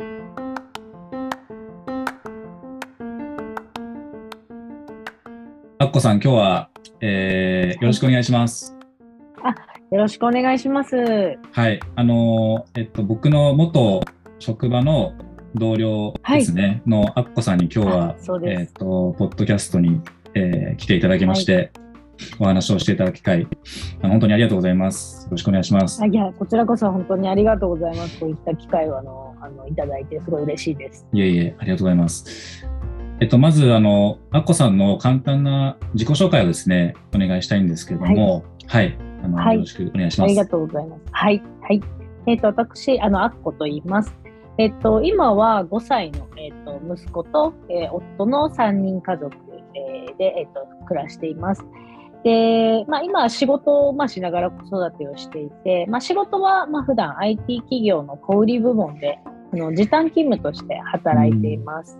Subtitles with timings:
[0.00, 0.02] ア
[5.86, 8.76] ッコさん、今日は、えー、よろしくお願いします。
[9.90, 10.94] よろしくお願いします。
[11.50, 14.00] はい、あのえっと僕の元
[14.38, 15.14] 職場の
[15.56, 20.00] 同僚ですね、はい、のアッコさんに今日はえっとポッドキャストに、
[20.34, 21.70] えー、来ていただきまして、はい、
[22.38, 23.48] お話をしていただく機会、
[24.00, 25.24] 本当にありがとうございます。
[25.24, 26.06] よろしくお願いします。
[26.06, 28.20] いや、こちらこそ本当にありがとうございます。
[28.20, 31.06] こういった機会をあのあのいただいてすごい嬉しいです。
[31.12, 32.66] いえいえ、ありがとうございます。
[33.20, 40.26] えっと、まず、あの、アッコさんの簡単な自己紹介をですね、お願いしたいんですけれども、はい、はいあの、はい、よろしくお願いします。
[40.26, 41.02] ありがとうございます。
[41.10, 41.42] はい。
[41.62, 41.82] はい。
[42.26, 44.14] えっ、ー、と、私、あの、アッコと言います。
[44.58, 49.34] えっ、ー、と、今は5歳の、えっ、ー、と、息子と、え夫の3人家族、
[49.74, 51.64] えで、えっと、暮らしています。
[52.28, 61.98] で、まあ、今仕事を、まあ、しながら子育てをしていて、まあ、仕事は、まあ、普段 IT 企業の小売部門で、あの時短勤務として働いています。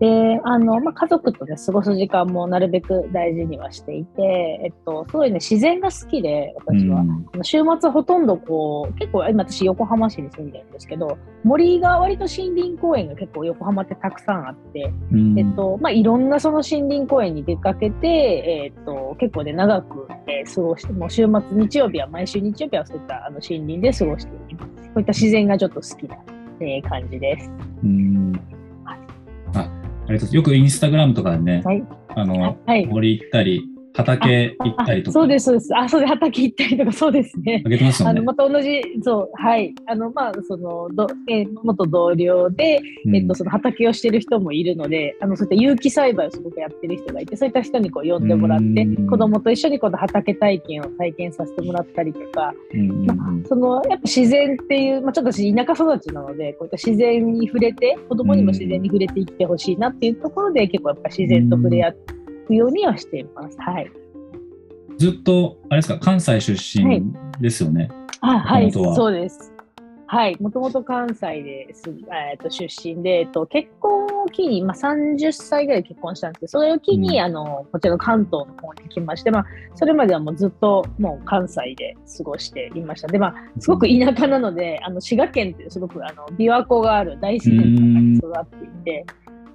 [0.00, 4.22] うんで、あの、まあ、家族とね、過ごす時間もなるべく大事にはしていて、
[4.64, 7.00] えっと、すごいね、自然が好きで、私は。
[7.00, 24.88] うん、週末ほとんどこう、結構、今私横浜市に住んでるんですけど、森が割と森林公園が結構横浜ってたくさんあって、うん、えっと、まあ、いろんなその森林公園に出かけて、えっと、結構ね、長く、えー、過ごして、もう週末、日曜日は、毎週日曜日はそういったあの森林で過ごしています。
[24.88, 26.16] こういった自然がちょっと好きな、
[26.60, 27.50] えー、感じです。
[27.84, 28.49] うん
[30.10, 31.84] ありがとうよくインスタグラムとかでね、はい、
[32.16, 33.62] あの、はい、森行ったり、
[34.02, 35.12] 畑行ったりとか。
[35.12, 35.76] そうです、そうです。
[35.76, 37.62] あ、そうで畑行ったりとか、そうですね。
[37.64, 37.96] あげてまね。
[38.06, 39.74] あの、また同じ、そう、はい。
[39.86, 42.80] あの、まあ、その、どえー、元同僚で、
[43.14, 52.52] えっと、その畑をしてる人もいるので、あの、そういった有機栽培をすごくやってる人がいて、そういった人にこう呼んでもらって、子供と一緒にこの畑体験を体験させてもらったりとか、
[53.06, 53.16] まあ、
[53.48, 62.19] その、やっぱ自然っていう、まあ、ちょっと私田舎育ちなので、こういった自然に触れて、子供にも自然に触れていってほしいなっていうところで、結構やっぱ自然と触れ合って、
[62.54, 63.56] ようにはしています。
[63.60, 63.90] はい。
[64.98, 67.02] ずっと、あれですか、関西出身
[67.40, 67.90] ですよね。
[68.20, 69.50] はい、はい、そうです。
[70.12, 83.06] はい、もともと関西です、えー、と出身で、えっと、結婚を機に、まあ、30歳ぐらい結婚したんですけど、それを機に、うん、あのこちらの関東の方に来まして、まあ、それまではもうずっともう関西で過ごしていました。
[83.06, 89.06] で、まあ、すごく田舎なので、あの滋賀県ってすごくあの琵琶湖がある大自然の中に育っていて、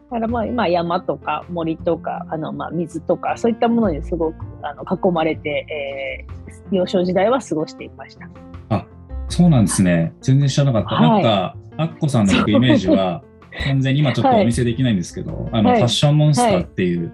[0.06, 8.30] だからまあ今山とか森とかあのまあ水とかそういったものにすごくあの囲まれて、えー、幼少時代は過ごしていました。
[8.70, 8.86] あ
[9.30, 10.14] そうなんですね。
[10.22, 10.96] 全然知らなかった。
[10.96, 13.24] はい、なんかアッコさんのイメージは
[13.68, 17.14] 完全に今ちょっとお見せできないんですけど、はい、あの、ファッションモンスターっていう、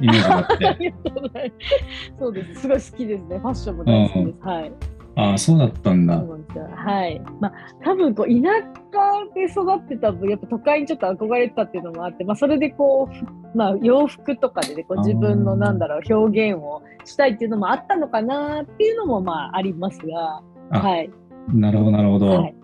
[0.00, 0.94] イメージがあって。
[2.18, 2.60] そうです。
[2.62, 3.38] すごい好きですね。
[3.38, 4.36] ファッションも大好きです。
[4.42, 4.72] うん、はい。
[5.16, 6.22] ああ、そうだったんだ。
[6.74, 7.20] はい。
[7.40, 8.34] まあ、多分こう田
[8.92, 13.08] 舎で育ってた分、やっぱ都会にちょっと憧れてたっていうのもあって、まあ、それでこ
[13.54, 21.10] う、まあ、洋服とかでね、こう自分のなんだろう、表現をしたいっていうのもあったのかなっていうのもまあありますが、はい。
[21.48, 22.26] なるほど、なるほど。
[22.26, 22.54] はい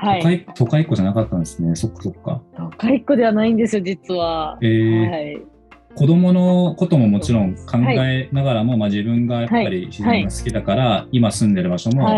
[0.00, 2.40] はい、都会都会っ子じゃなかったんですね、そっかそっか。
[2.56, 4.56] 都会っ子ではないんですよ、実は。
[4.60, 5.57] えー、はい
[5.94, 12.08] 子供のことももちろん考えながらも、はい、まあ、自分がやっぱり自然が好きだから、はい、今住んでる場所も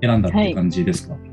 [0.00, 1.31] 選んだっていう感じですか、はい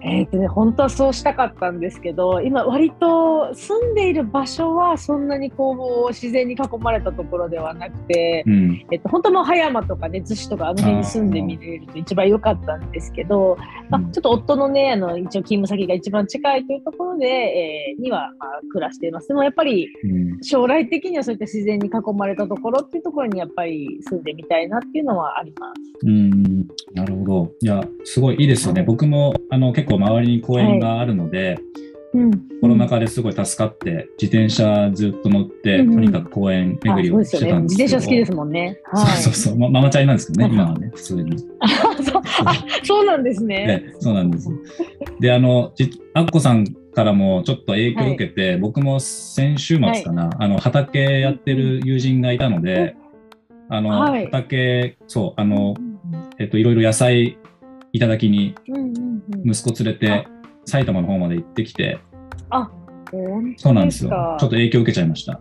[0.00, 13.56] えーとね、本当はそうしたかったんですけど今割と住んでいる場所はそんなにこう自然に囲まれたところではなくて、うん、えっと、本当の葉山とかね逗子とかあの辺に住んでみれると一番良かったんですけど、
[13.90, 19.28] まあ、ちょっと夫のねあの一応勤務先が一番近いというところで、えー、には、まあ、暮らしています。
[19.28, 19.88] でもやっぱり
[20.42, 26.06] 将来的にはそういった自然に囲まれたところっていうところにやっぱり住んでみたいなっていうのはあります。
[26.06, 26.66] うん。
[26.94, 27.52] なるほど。
[27.60, 31.58] いやすごいいいですよね、僕もあの結構周りに公園があるので、はい
[32.14, 35.92] うん、コロナ禍ですごい助かって、自転車ずっと乗って、うん。
[35.92, 38.80] とにかく公園巡りをしてたんですけど、ね、自転車好きですもんね。
[38.84, 41.36] はい、そうそうそう、ま、ママチャリなんですけどね、今はね、普通に。
[41.60, 42.22] あそう。
[42.84, 43.66] そうなんですね。
[43.66, 44.48] ねそうなんです。
[45.20, 45.72] で、あの、
[46.14, 52.96] アッコさんからもちょっと影響を受けて、はい、僕も先週末かな、はい、あの畑やってる友人がいたので、
[53.68, 53.90] あの、
[54.30, 55.74] 畑、そう、あの、
[56.38, 57.36] えっと、いろいろ野菜
[57.92, 58.54] いただきに
[59.44, 60.26] 息子連れて
[60.64, 61.98] 埼玉の方まで行ってきて、
[62.50, 62.70] あ
[63.56, 64.10] そうなんですよ。
[64.10, 65.40] ちょっと影響を受けちゃいました。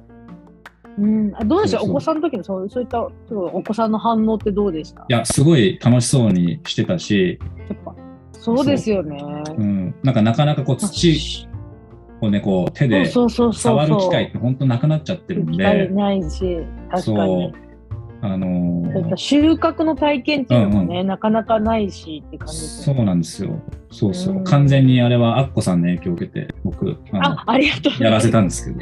[0.99, 5.01] うん、あどうでしょうお子さんの時のそうそういったお子さんの反応ってどうでした？
[5.01, 7.37] いや、すごい楽しそうにしてたし、
[7.69, 7.95] やっぱ
[8.31, 9.17] そうですよね。
[9.49, 9.61] う。
[9.61, 11.47] うん、なんかなかなかこう土
[12.21, 15.87] をね、こう手で触る機会って本当なくなっちゃってるんで。
[15.89, 17.53] ないし、確かに。
[18.21, 22.95] あのー、収穫の体験っていうのもね、うんうん、なかなかないしって感じですね。
[22.95, 23.59] そうなんですよ。
[23.91, 24.43] そうそう。
[24.43, 28.81] 完全にあれはアッコさんの影響を受けて、僕、あありがとうやらせたんですけど。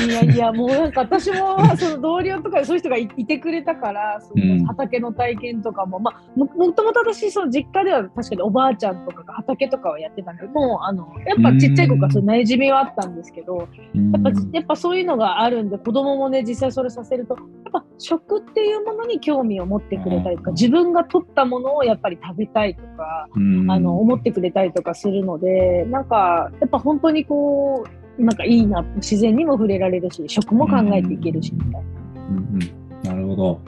[0.00, 27.84] いやいや、もうなんか私もその同僚とかそういう人がいてくれたから、その畑の体験とかも、うん、まあ、もともと私、その実家では確かにおばあちゃんとかが畑とかはやってたんで、もうあのやっぱちっちゃい子からその馴染みはあったんですけど、やっぱやっぱそういうのがあるんで、子供もね、実際それさせると、やっぱ食っていうものに興味を持ってくれたりとか、自分が取ったものをやっぱり食べたいとか、あの思ってくれたりとかするので、なんかやっぱ本当にこ
[28.18, 31.80] う、なんかいいな、自然にも触れられるし、食も考えていけるしみたいな。
[32.28, 32.60] うんうん、
[33.02, 33.60] なるほど、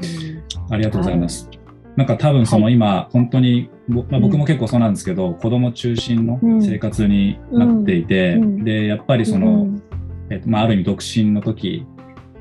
[0.70, 1.48] ありがとうございます。
[1.48, 1.58] はい、
[1.96, 9.66] なんか多分その今、はい、本当にまあ、僕も結構そうなんですけど、うん、子供中心の生活になっていて、うん、でやっぱりその、
[10.30, 11.86] えっとまあ、ある意味独身の時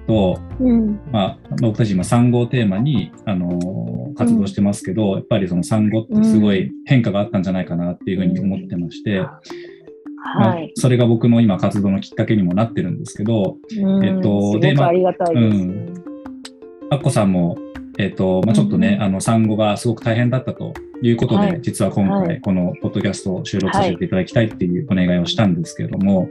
[0.07, 9.19] と、うん、まあ、僕たち今産後をテーマに、あの活動してますけど、やっぱりその産後ってすごい変化があったんじゃないかなっていうふうに思ってまして、
[10.36, 13.57] まあ、それが僕の今活動のきっかけにもなってるんですけど、
[14.04, 15.94] えっと、で、まあ、うん。
[16.89, 17.57] アッコさんも、
[17.97, 26.29] えっと、まあ、ちょっとね、あの、産後がすごく大変だったということで、はい、実は今回、このポッドキャストを収録させていただきたいっていうお願いをしたんですけれども、はい、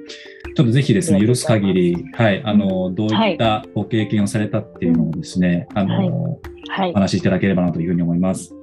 [0.55, 8.55] ちょっとぜひですね、許す限り、はい、あの、どういったご経験をされたっていうのをですね、あの、はい、お話しいただければなというふうに思います。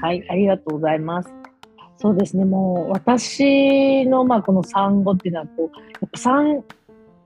[0.00, 1.30] はい、ありがとうございます。
[1.98, 6.62] そうですね、もう私の、まあ、この産後っていうのは、こう、やっぱ産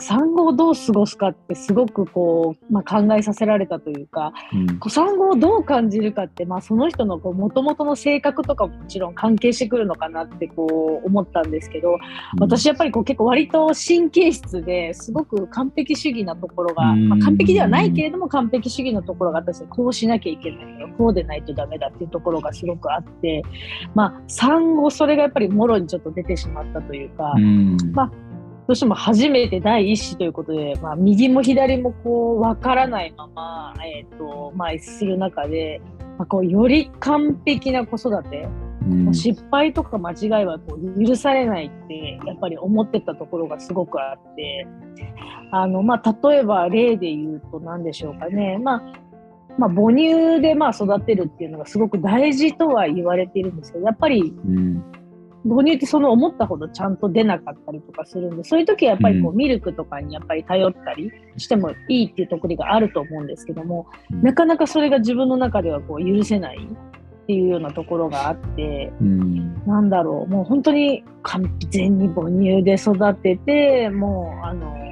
[0.00, 11.98] 産後をどう過ごすかってすごくこう、まあ、考えさせられたというか、うん、産後をどう感じるかって、まあ、その人のもともとの性格とかももちろん関係してくるのかなってこう思ったんですけど、うん、
[12.38, 20.88] 私やっぱりこう結構割と神経質ですごく完璧主義なところが、まあ、完璧ではないけれども完璧主義のところが私こうしなきゃいけないよ。
[20.98, 23.42] こうでないとダメだっていうところがすごくあって、
[23.94, 28.29] まあ、産後それがやっぱりもろにちょっと出てしまったというか、うん、まあ
[28.70, 35.82] どうしても初めて第一子ということで、まあ、右も左もこう分からないまま、えーとまあ、する中で、
[36.18, 38.48] まあ、こうより完璧な子育て、
[38.88, 44.68] うん、失敗とか間違いはこう許されないってやっぱり思ってたところがすごくあって
[45.50, 48.82] あの、まあ、例えば例で言うと何でしょうかね、まあ
[49.58, 54.89] まあ、母乳でまあ育てるっていうのがすごく大事とは言われているんですけどやっぱり、うん
[55.44, 63.86] 母乳ってその思ったほどちゃんと出なかったりとかするんで、そういう時はやっぱりこうミルクとかにやっぱり頼ったりしてもいいっていうところがあると思うんですけども、
[64.22, 74.89] なかなかそれが自分の中ではこう許せないっていうようなところがあって、うん、なんだろう、もう本当に完全に母乳で育てて、もうあの、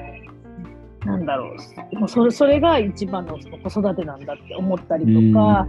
[1.05, 1.55] なんだろ
[1.93, 1.99] う。
[1.99, 5.67] もうそれそれが一番のその子育てなんだって思ったりとか、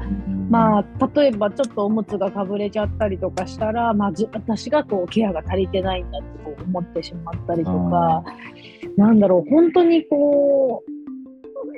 [0.49, 8.23] まあ、例えばちょっとおむつがかぶれちゃったりとかしたら、まあ、私がこうケアが足りてないんだってこう思ってしまったりとか
[8.97, 9.49] なんだろう。
[9.49, 10.99] 本当にこう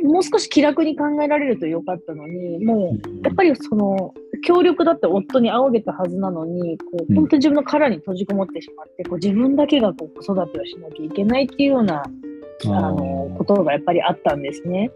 [0.03, 4.13] もう少し気楽に考えられるとよかったのにもうやっぱりその
[4.44, 12.03] 協力だって夫に仰げたはずなのにこう本当に自分の殻に閉じこもってしまってこう自分だけがこう子育てをしなきゃいけないっていうような
[12.66, 14.92] あのことがやっぱりあったんですね。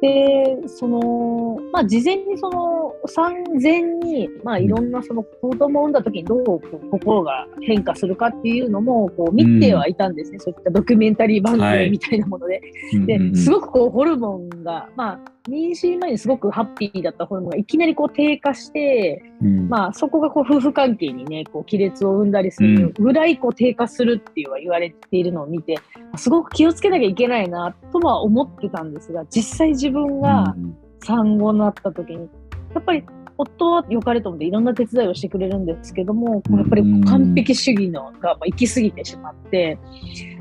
[0.00, 6.60] で、その、まあ、事前にその、産前に、まあ、いろんなその子供を産んだ時にどう
[6.90, 10.36] 心が変化するかっていうのも、こう、見てはいたんですね。
[10.36, 12.60] うん、そういったドキュメンタリー番組みたいなもので。
[12.96, 25.78] はい、で、すごくこう、ホルモンが、まあ、妊娠前にすごくハッピーだったホルモンがいきなりこう低下して、うん、まあそこがこう夫婦関係にね、こう亀裂を生んだりするぐらいこう低下するっていうは言われているのを見て、
[26.16, 30.54] すごく気をつけなきゃいけないなとは思ってたんですが、実際自分が
[31.02, 32.28] 産後になった時に、
[32.74, 33.02] やっぱり
[33.38, 39.78] 夫は良かれと思っていろんな手伝いをしてくれるんですけども、やっぱり完璧主義のが行き過ぎてしまって、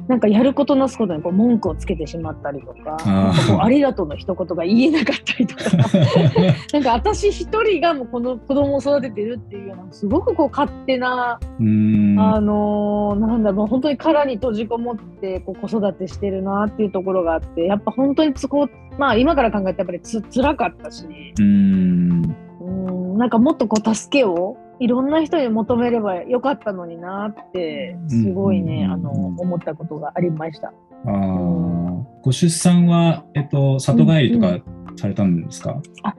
[0.07, 5.63] なんかやることなすことにこう文句をつけてしまったりとか、あありがとうの一言が言えなかったりとか、
[6.73, 21.05] なんか私一人がもうこの子供を育ててるっていうような、すごくこう勝手な、あのー、なんだろう、本当に殻に閉じこもってこう子育てしてるなっていうところがあって、やっぱ本当につこまあ今から考えてやっぱりつ辛かったし、
[21.39, 22.21] うん
[23.17, 30.73] なんかもっとこう助けをいろんな人に求めればよかったのになってすごいね、あの思ったことがありました。
[31.05, 31.11] あ
[32.21, 34.59] ご出産は、えっと、里帰りとか
[34.97, 36.15] されたんですか、うん、あ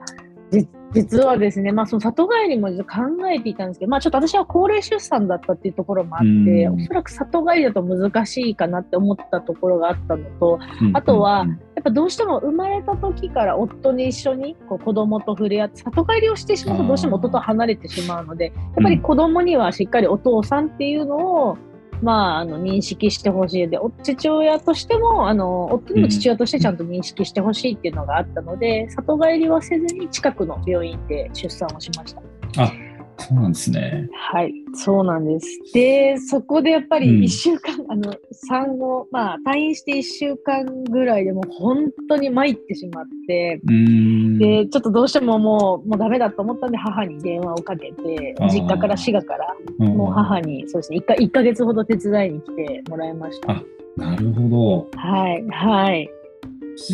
[0.93, 10.59] 実はですね、まあ、その里帰りも考えていたんですけど、まあ、ちょっと私は高齢出産だったっていうところもあって、おそらく里帰りだと難しいかなって思ったところがあったのと、
[10.93, 21.57] あとは、やっぱどうしても生まれた時から夫に一緒にこう子供と触れ合って、里帰りをしてしまうとどうしても夫と離れてしまうので、やっぱり子供にはしっかりお父さんっていうのを
[22.01, 23.67] まあ、あの認識してほしい。
[23.67, 32.21] で父親としてもあの夫にも父親としてちゃんと認識してほしいっていうのがあったので、うん、里帰りはせずに近くの病院で出産をしました。
[32.63, 32.88] あ
[33.19, 34.09] そうなんですね。
[34.13, 35.47] はい、そうなんです。
[35.73, 53.51] で、そこでやっぱり1週間、うん、あの、産後、まあ、退院して1週間ぐらいでもう本当に参ってしまって、で、ちょっとどうしてももう、もうダメだと思ったんで、母に電話をかけて、実家から滋賀から、もう母に、そうですね1か、1ヶ月ほど手伝いに来てもらいました。
[53.51, 53.63] あ、
[53.97, 54.87] なるほど。
[54.97, 56.09] はい、はい。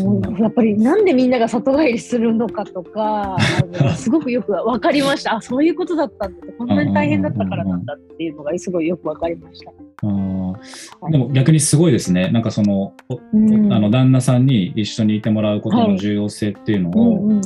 [0.03, 3.37] もうやっぱりなんでみんなが里帰りするのかとか
[3.95, 5.35] すごくよく分かりました。
[5.35, 9.71] あそういうことだったんだこんなに大変だったからなんだっていうのがすごいよく分かりました。
[10.01, 12.93] あでも逆にすごいですね、なんかその、
[13.33, 17.41] うん、あの旦那さんに一緒にいてもらうことの重要性っていうのを、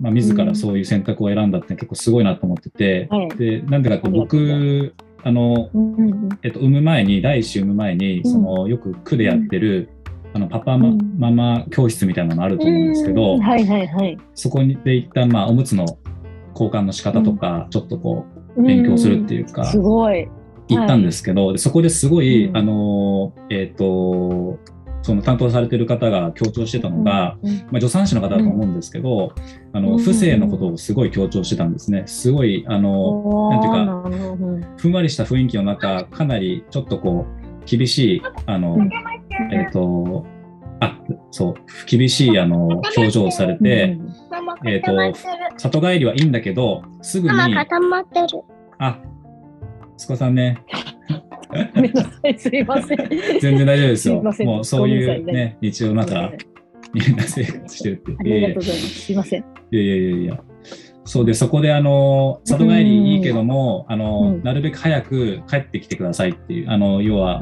[0.00, 4.94] まあ、自らそういう選択を選んだって結構すごいなと思ってて、はい、でなんでかって僕
[5.24, 5.70] あの、
[6.42, 9.88] えっと、産む前に第一子産む前にそのよく区でやってる、
[10.34, 15.84] あのパパマ,、ママ教室みたいなのあると思うんですけど、はいはいはい、そこで一旦まあおむつの
[16.52, 20.28] 交換の仕方とか、ちょっとこう勉強するっていうか、すごい。
[20.68, 24.58] 行ったんですけど、はい、そこですごい、あのえっ、ー、と
[25.02, 29.34] その担当されてる方が強調してたのが、うん、まあ、助産師の方だと思うんですけど、
[29.72, 32.04] うん、あの不正のことをすごい強調してたんですね。
[32.06, 33.70] すごいあのなんてい
[34.60, 38.76] うかふんわりした雰囲気の中かなりちょっとこう厳しい、あの、
[39.50, 40.26] えっ、ー、と、
[40.80, 40.98] あ、
[41.30, 41.54] そう、
[41.86, 43.98] 厳しい、あの、表情をされて、
[44.66, 45.18] えっ、ー、と、
[45.58, 47.34] 里帰りはいいんだけど、すぐに、
[48.78, 48.98] あ、
[49.96, 50.64] 息子さんね。
[51.74, 53.08] ごめんなさい、すいません。
[53.40, 54.22] 全然大丈夫ですよ。
[54.22, 56.32] もうそういうね、日常の中、
[56.94, 58.16] みんな生活してるって。
[58.18, 58.88] ありがとうございます。
[58.88, 59.40] すいません。
[59.40, 60.40] いやいやいやいや。
[61.04, 67.40] そうで、そこで、あの、里帰りいいけども、あの、なるべく早く帰ってきてくださいっていう、あの、要は、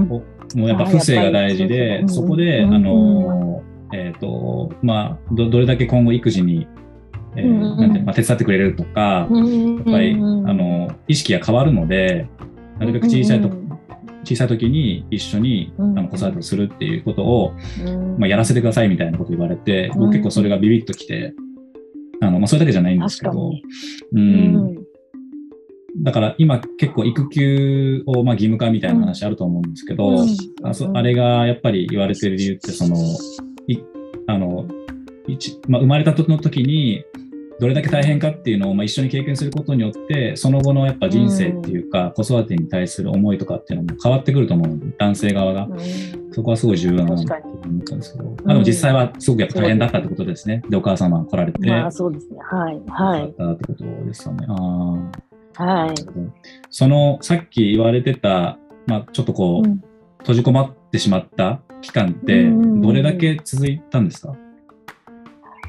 [0.54, 6.66] もうやっぱ不正が大事で、そこで、あの、えっ、と、まあど、どれだけ今後育児に、
[7.36, 12.28] えーなんてまあ、手伝ってくれるとか、やっぱり、あの、意識が変わるので、
[12.78, 13.50] なるべく小さいと、
[14.24, 17.52] 小さい時に一緒にあの子育てをするっていうことを、
[18.18, 21.34] まあ、やらせてくださいみたいなことを言われて、僕結構それがビビッときて、
[22.20, 23.52] あの、まあ、それだけじゃないんですけど、
[24.12, 24.84] うん。
[26.02, 30.26] だから今結構育休をまあ義務化みたいな話あると思うんですけど、うん、
[30.62, 32.96] あそあれがやっぱり言われてる理由ってその
[33.66, 33.78] い
[34.26, 34.66] あの
[35.26, 37.04] 一、まあ、生まれた時の時に
[37.60, 45.68] どれだけ大変かっていうのをまあ一緒に経験することによってその後のやっぱ人生っていうか、子育てに対する思いとかっていうのも変わってくると思う男性側が、
[46.32, 47.36] そこはすごい重要なと思った
[47.96, 52.38] んですけど、まあ、でも実際はすごくやっぱ大変だったってことですね、でお母様来られて、まあ、そうですね。
[52.40, 52.80] はい。
[52.88, 53.24] はい。
[53.24, 54.46] ってことですよね。
[54.48, 55.10] あ
[55.60, 55.94] はい。
[56.70, 59.82] そのさっき言われてた、まあ、ちょっとこう、うん、
[60.18, 64.34] 閉じ込まってしまった期間ってどれだけ続いたんですか、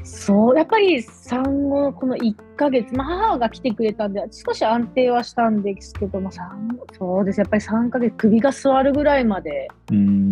[0.03, 6.29] そう、やっぱり産後、この1ヶ月、まあ、母が来てくれたんで、少し安定はしたんですけども、
[6.93, 9.67] そうです、やっぱり3ヶ月、首が座るぐらいまで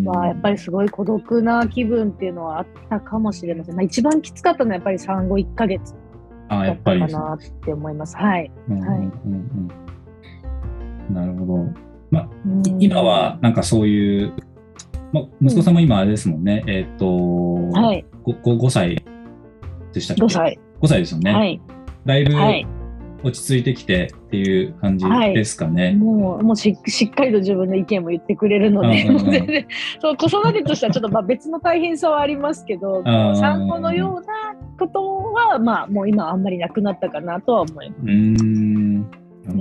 [0.05, 3.75] は、やっぱりすごい孤独な気分っていうのはあったかもしれません。
[3.75, 5.93] まあ、一番きつかったのは、やっぱり産後1ヶ月
[6.49, 8.17] だったかなって思います。
[8.17, 8.51] はい。
[11.11, 11.65] なるほど。
[12.11, 12.29] まあ、
[12.79, 14.33] 今はなんかそういう、
[15.11, 19.03] まあ、息子さんも今あれですもんね、うん、えっ、ー、と、はい、5, 5歳
[19.93, 20.59] でしたっけ ?5 歳。
[20.81, 21.33] 5歳ですよね。
[21.33, 21.61] はい。
[22.05, 22.33] だいぶ
[23.23, 25.85] 落ち着いてきてっていう感じですかね。
[25.85, 29.67] はい、もうもうししっかりと自分の意見も言ってくれるので、全然
[29.99, 38.01] そう子育てとしてはちょっとまあ別の大変さはありますけど、産後のようなことは、まあ、もう今あんまりなくなったかなとは思います。
[38.03, 39.01] うん。
[39.01, 39.09] な
[39.47, 39.57] る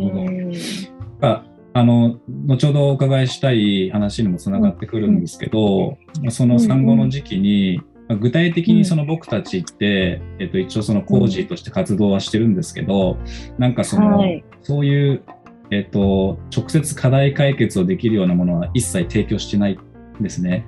[1.21, 1.59] ほど。
[1.75, 7.81] あの後ほどお伺いしたい話にもつながってくるんですけど、うん、その産後の時期に、
[8.21, 13.19] 具体的にその僕たちって、うん、えっと、一応その工事として活動はしてるんですけど、
[13.59, 15.23] なんかその、はい、そういう、
[15.71, 19.79] えっと、直接課題解決をできるようなものは一切提供してない
[20.19, 20.67] んですね。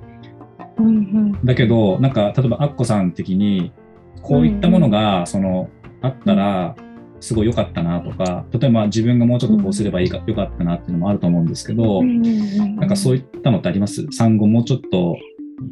[0.78, 3.73] うんうん、だけど、なんか例えばアッコさん的に、
[4.22, 5.68] こういったものが、その、
[6.02, 6.76] あったら、
[7.20, 14.06] すごい良かったなとか、例えば自分がもうちょっとこうすればいいか、良かったなっていうのもあると思うんですけど、なんかそういったのってあります？
[14.10, 15.16] 産後もうちょっと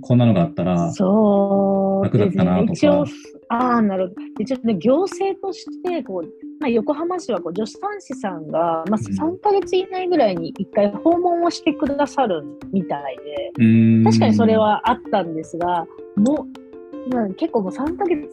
[0.02, 3.05] こんなのがあったら楽だったなとか。
[3.50, 4.21] ああ、なるほど。
[4.40, 6.28] 一応ね、行政としてこう
[6.61, 13.17] まあ、横浜市はこう助産師さんが、まあ、3ヶ月以内ぐらいに1回訪問をしてくださるみたい
[13.57, 15.87] で、確かにそれはあったんですが、
[16.17, 16.68] もう、
[17.11, 18.28] まあ、結構もう3ヶ月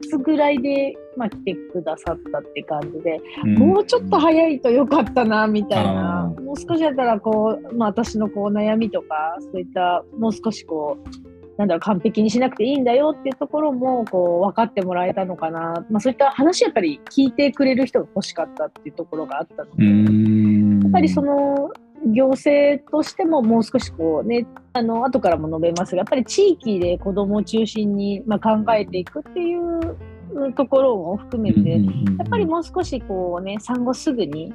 [0.00, 3.20] 経つぐらいで、まあ、来てくださったって感じで、
[3.56, 15.84] もうちょっと早いとよかったなみたいな、もう少しだったらこう、まあ、私のこう悩みとかそういったもう少しこうなんだろう、完璧にしなくていいんだよっていうところも、こう、分かってもらえたのかな。
[15.90, 21.72] まあ、そういった話やっぱり聞いてくれる人が欲しかったっていうところがあったので、やっぱりその、
[22.06, 31.78] 行政としてももう少しこうね、あの、後からも述べますが、やっぱり地域で子供を中心に、まあ、考えていくっていうところも含めて、や
[32.24, 34.52] っぱりもう少しこうね、産後すぐに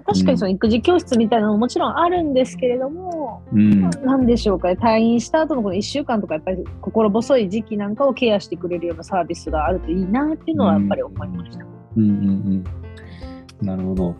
[0.00, 11.64] 確かにその育児教室みたいなのももちろんあるんですけれども、うん、なんでしょうか、退院した後のこの1週間とか、やっぱり心細い時期なんかをケアしてくれるようなサービスがあるといいなっていうのはやっぱり思いました。
[11.96, 12.64] うんうん
[13.60, 14.16] うん、なるほど。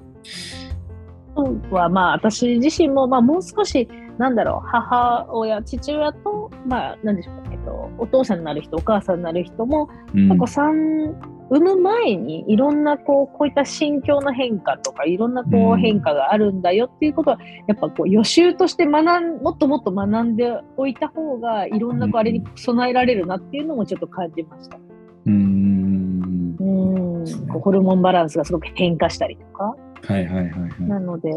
[1.35, 10.29] はまあ私自身もまあもう少しなんだろう母親父親とまあなんでしょうか、えっと、お父さんになる人お母さんになる人も、うん、
[11.53, 24.79] 産む前にいろんなこうこういった心境の変化とかいろんなこう変化があるんだよっていうことは、やっぱこう予習として学んもっともっと学んでおいた方がいろんなこうあれに備えられるなっていうのもちょっと感じました。
[25.27, 26.57] うん。
[26.59, 26.65] う
[27.23, 27.47] ん。
[27.49, 29.77] ホルモンバランスがすごく変化したりとか。
[30.05, 31.31] はいはいはい、はい、なので、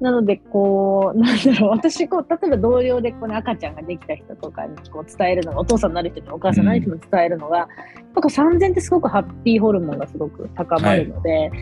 [0.00, 7.68] なので、こう、なんだろう、私、こう、例えば同僚でこう、ね、赤ちゃんができた人とかにこう伝えるのが、お父さんになる人とお母さんになる人に伝えるのが、
[8.14, 11.52] うん、なん産前ってすごくハッピーホルモンがすごく高まるので、はい、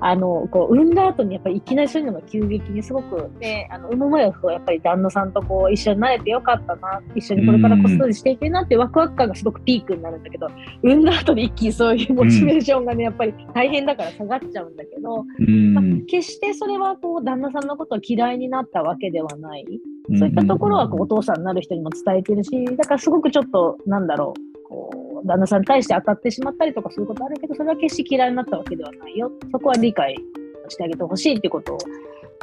[0.00, 10.48] あの、こう、産んだ後にやっぱりいきなりそういうのが急激にすごく、ね、あの産む前はやっぱり旦那さんとこう、一緒になれてよかったな、一緒にこれから子育てしていけなってワクワク感がすごくピークになるんだけど、
[10.82, 15.24] 産んだ後に一気にそういうモチベーションがね、やっぱり大変だから下がっちゃうんだけど、
[15.74, 19.66] まあ、決してそれはこう旦那さんのことを嫌いになったわけではない。
[20.18, 29.30] そういったところはこうお父さんになる人にも伝えてるし、だからすごくちょっと、なんだろう、こう旦那さんに対して当たってしまったりとかそういうことあるけど、それは決して嫌いになったわけではないよ。
[29.52, 30.14] そこは理解
[30.68, 31.78] してあげてほしいってことを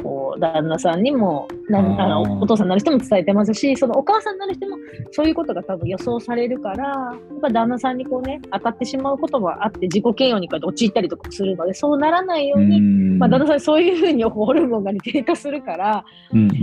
[0.02, 4.76] こう旦那さんにもなあのお父さんになる人も伝えてますしそのお母さんになる人も
[5.10, 16.04] そういうことが多分予想されるからやっぱ旦那さんにこうね当たってしまうこともあって自己嫌悪にこうやって陥ったりとかするのでそうならないように、まあ、旦那さんそういうふうにホルモンが低下するから、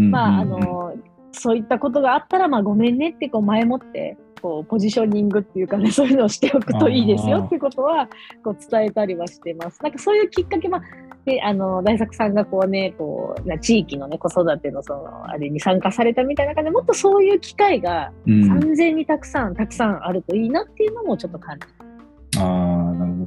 [0.09, 0.93] まああの
[1.35, 8.09] そういったことがあったら、まあ、ごめんねってこう前もってこうポジショニングっていうかね そういうのをしておくといいですよっていうことは
[8.43, 9.81] こう伝えたりはしてます。
[9.81, 10.81] なんかそういうきっかけ、まあ、
[11.23, 23.25] であの大作さんがこうねこう地域の、ね、子育てのそのあれに参加されたみたいな感じでもっとそういう機会が3000にたくさん、うん、たくさんあるといいなっていうのもちょっと感じああなるほ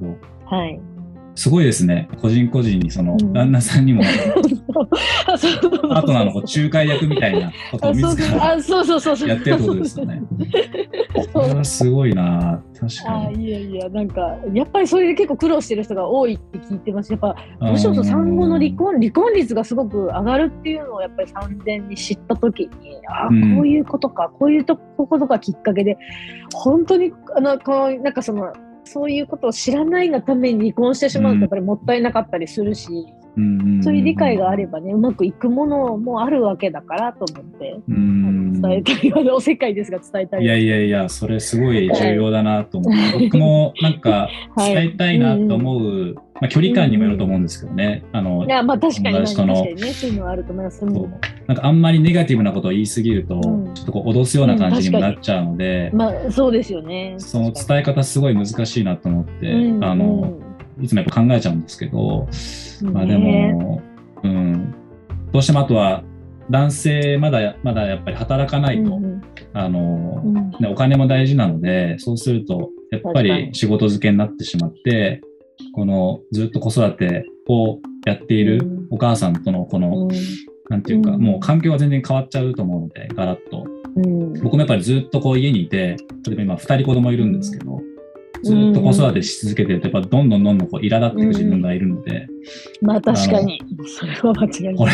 [0.51, 0.57] ど。
[0.57, 0.96] はい
[1.37, 2.09] すごいですね。
[2.21, 10.23] 個人個人にその、旦那さんにも、パートナーの仲介役みたいなことを自らやってるってことですよね。
[11.33, 12.63] それはすごいな。
[12.79, 13.49] 確かに。
[13.49, 17.13] いやいや、なんか、やっぱりそういう結構苦労してる人が多いって聞いてます。
[17.13, 22.69] やっぱ、むしろ産後の離婚、離婚率がすごく上がるっていうのをやっぱり産前に知ったときに、
[23.09, 25.99] ああ、こういうことか、こういうとことがきっかけで、
[26.55, 28.53] 本当に、あの、こうなんかその、
[28.87, 32.89] そういうことを知らないがために離婚してしまうとやっぱりもったいなかったりするし、
[33.37, 48.05] うん、そういう理解があればねうまくいくものもあるわけだからと思って、うん、伝えたいおせっかいですが伝えたいいやいやいやそれすごい重要だなと思って、はい、僕もなんか伝えたいなと思う、はいまあ、距離感にもよると思うんですけどね。
[48.13, 50.85] あのいやまあ確かに確かにねそういうのはあると思います。
[50.85, 53.41] なんかあんまりネガティブなことを言いすぎると、
[53.75, 57.15] ちょっとこう脅すような感じにもなっちゃうので、まあそうですよね。
[57.19, 60.39] その伝え方すごい難しいなと思って、あの
[60.81, 62.29] いつもやっぱ考えちゃうんですけど、
[62.93, 63.83] まあでも、
[64.23, 64.75] うん、
[65.33, 66.03] どうしてもあとは
[66.51, 69.01] 男性まだまだやっぱり働かないと、
[69.55, 70.23] あの、
[70.61, 75.23] ね、お金も大事なのでそうするとやっぱり仕事漬けになってしまって
[75.73, 80.09] このずっと子育てをやっているお母さんとのこの、
[80.69, 83.67] なんていうか、もう環境が全然変わっちゃうと思うので、ガラッと。
[84.43, 87.81] 僕もやっぱりずっとこう家にいて、例えば今2人子供いるんですけど、
[88.43, 92.27] ずっと子育てし続けてると、やっぱどんどんどんどんこう苛立っていく自分がいるので。
[92.81, 93.61] まあ確かに。
[93.87, 94.75] それは間違いない。
[94.77, 94.93] これ、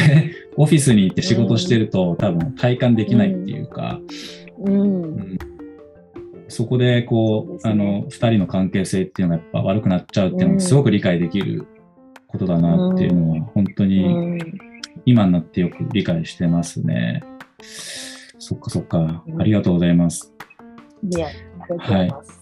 [0.56, 4.00] オフィスに行って仕事してると、多分体感できないっていうか、
[4.64, 5.38] うん、うん
[6.52, 11.66] そこでこう、ね、あの2人の関係性っていうのがやっぱ悪くなっちゃうっていうのがすごく理解できる
[12.28, 14.38] ことだなっていうのは本当に
[15.06, 17.22] 今になってよく理解してますね。
[18.38, 20.32] そっかそっか、ありがとうございます。
[21.10, 22.30] いや、ありがとうございます。
[22.32, 22.41] はい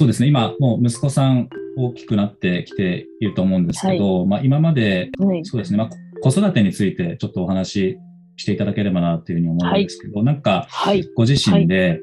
[0.00, 5.90] そうですね、今、もう息子さん大きくなってきていると思うんですけど、はい、まあ、今まで、はい、そうですね、まあ、
[6.22, 7.98] 子育てについてちょっとお話し
[8.38, 10.68] していただければなというふうに思うんですけど、はい、なんか、
[11.14, 12.00] ご自身で、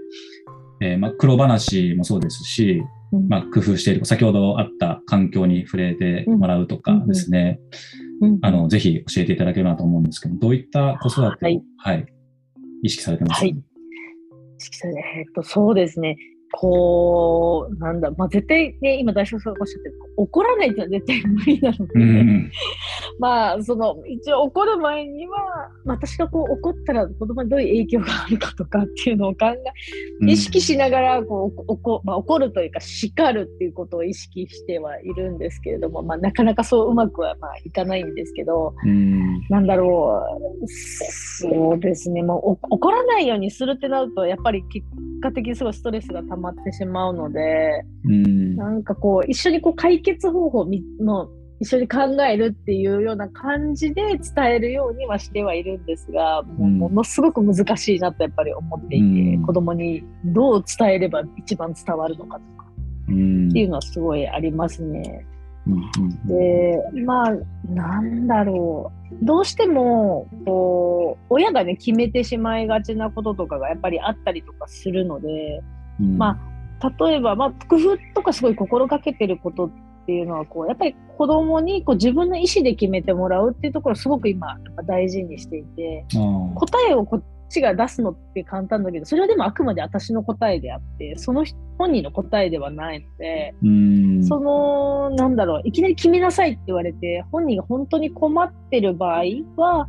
[0.80, 2.84] えー、まあ、苦労話もそうですし、
[3.30, 7.60] まあ、工夫している、先ほどあった環境に触れてもらうとかですね、
[8.44, 12.06] あの、ぜひ教えていただければなと思うんですけど、どういった子育てを、はい、はい、
[12.84, 13.56] 意識されてますか、はい、意
[14.60, 16.16] 識されえっと、そうですね。
[16.52, 22.52] こう、なんだ、まあ、絶対ね、今大将さんがおっしゃってる、怒らないってのは絶対無理なので、うん、
[23.20, 40.24] まあ、その、一応怒る前には、私がこう怒ったら子供にどういう影響があるかとかっていうのを考え、意識しながら、こう、おこまあ、怒るというか、叱るっていうことを意識してはいるんですけれども、まあ、なかなかそううまくは、まあ、いかないんですけど、うん、なんだろ
[40.62, 44.86] う、そうですね、もう怒らないようにするってなると、やっぱり結
[45.22, 50.66] 果的にすごいストレスが溜まってしまうので、うん、なんかこう一緒にこう解決方法
[51.00, 62.66] の一緒に考えるっていうような感じで伝えるようにはしてはいるんですが、もうものすごく難しいなとやっぱり思っていて、うん、子供にどう伝えれば一番伝わるのかとか、
[63.06, 65.26] っていうのはすごいありますね。
[66.26, 67.34] でまあ
[67.70, 69.26] なんだろう。
[69.26, 75.62] どうしてもこう親がね決めてしまいがちなこととかがやっぱりあったりとかするので、
[76.00, 76.48] うん、まあ
[77.00, 79.72] 例えば、まあ、工夫とかすごい心がけてることっ
[80.06, 86.06] ていうのはこうやっぱり子供にこう自分の意思で決めてもらうっていうところをすごく今大事にしていて
[86.56, 91.46] 答えをこちが出すのって簡単だけどそれはでもあくまで私の答えであってその
[91.78, 93.54] 本人の答えではないので
[94.28, 99.24] そのなんだろういきなり決めなさいって言われて本人が本当に困ってる場合
[99.56, 99.88] は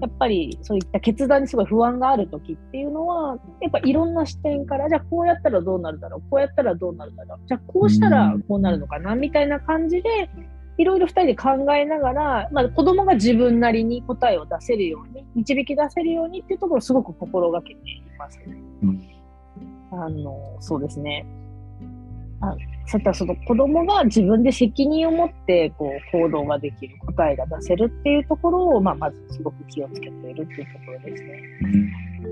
[0.00, 10.30] やっぱりそういった決断にすごい不安がある時っていうのはやっぱいろんな視点からじゃあこうやったらどうなるだろうこうやったらどうなるだろうじゃあこうしたらこうなるのかなみたいな感じで
[10.76, 18.56] いろいろ2人で考えながら、まあ、子供が自分なりに答えを出せるように導き出せるようにっていうところをすごく心がけていますね。
[18.84, 19.02] うん、
[19.90, 21.26] あのそうですね。
[22.40, 22.54] あ
[22.88, 31.42] そういったその子供が自分で責任を持ってこう行動ができる答えが出せるっていうところを、まあ、まずすごく気をつけているっていうところですね。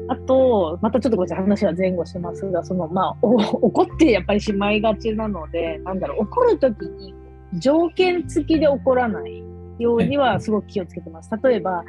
[0.09, 7.15] あとまたちょっとこっち話は前後しますがその、まあ、怒ってやっぱりしまいがちなのでなんだろう怒る時に
[7.55, 9.43] 条件付きで怒らない
[9.79, 11.31] ようにはすごく気をつけてます。
[11.43, 11.85] 例えば、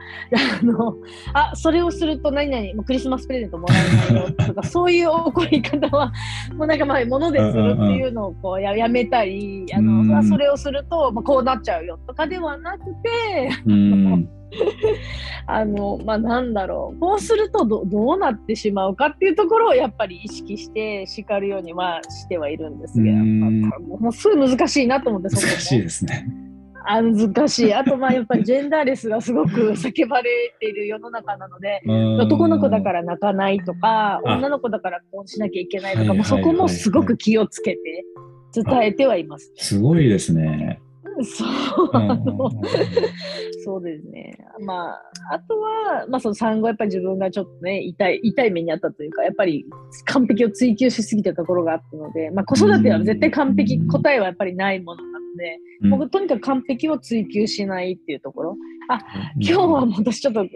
[0.62, 0.95] あの、
[1.34, 3.76] あ、それをすると何々、クリスマスプレゼントもら
[4.10, 6.12] えないよとか、 そういう怒り方は、
[6.56, 13.50] もうなんかまあ、ものでするっていうのをこうややめたり、あの、それをすると、まあ、こうなっちゃうよとかではなくて、
[15.45, 26.46] あの、まあ、なんだろう、こうするとどどうなってしまうかっていうところをやっぱり意識して叱るようにはしてはいるんですけど、もうすごい難しいなと思って、難しいですね。
[26.89, 27.73] あ難しい。
[27.73, 31.82] あと、まあ、やっぱりジェンダーレスがすごく叫ばれている世の中なので、
[32.19, 38.06] 男の子だから泣かないとか、女の子だからこうしなきゃいけないとか、もうそこもすごく気をつけて
[38.54, 39.52] 伝えてはいます。
[39.58, 40.82] すごいですね。
[41.23, 42.49] そう、あの、
[43.63, 44.38] そうですね。
[44.65, 45.01] まあ、
[45.32, 49.65] あとは、まあ、その産後、やっぱり自分がちょっとね、痛い、痛い目にあったというか、やっぱり
[50.06, 58.58] 完璧を追求しすぎたところがあったので、まあ、子育ては絶対完璧、答えはやっぱりないものなので、僕、とにかく完璧を追求しないっていうところ。
[58.89, 58.99] あ、
[59.36, 60.47] 今日はもう私ちょっと、うん、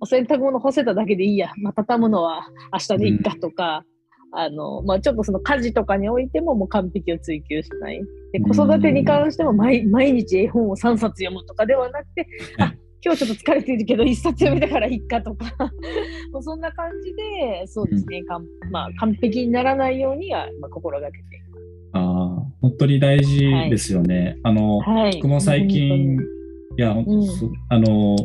[0.00, 3.84] お洗濯物干せただけでいいや、まあ、畳むのは明日でいいかとか、
[4.32, 8.00] あの、まあ、ちょっとその家事とかにおいてももう完璧を追求しない。
[8.32, 12.26] で、子育てに関しても毎毎日絵本を3冊読むとかではなくて、
[12.58, 15.46] あ、今日ちょっと疲れているけど1冊読めたからいっかとか
[16.32, 21.62] もうそんな感じで、そうですね、かんまあ、完璧にならないようには、まあ、心がけています。
[21.92, 24.16] ああ、本当に大事ですよね。
[24.16, 26.18] はい、あの、はい、僕も最近、
[26.76, 27.06] いや、うん、
[27.70, 28.16] あの、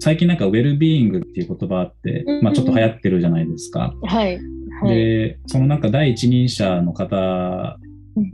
[0.00, 3.94] 最近なんかウェルビーイングっていう言葉あって、まあちょっと流行ってるじゃないですか。
[4.02, 4.38] はい。
[4.88, 7.78] で、そのなんか第一人者の方